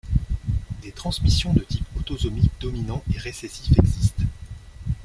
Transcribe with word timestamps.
Des 0.81 0.91
transmissions 0.91 1.53
de 1.53 1.59
type 1.59 1.85
autosomique 1.95 2.51
dominant 2.59 3.03
et 3.13 3.19
récessif 3.19 3.77
existent. 3.77 4.23